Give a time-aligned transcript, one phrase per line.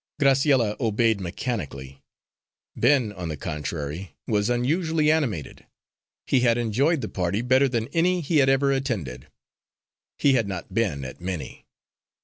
[0.19, 2.01] Graciella obeyed mechanically.
[2.75, 5.67] Ben, on the contrary, was unusually animated.
[6.25, 9.27] He had enjoyed the party better than any he had ever attended.
[10.17, 11.67] He had not been at many.